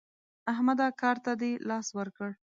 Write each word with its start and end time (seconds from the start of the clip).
احمده 0.51 0.87
کار 1.01 1.17
ته 1.25 1.31
دې 1.41 1.51
لاس 1.69 1.87
ورکړ؟ 1.97 2.29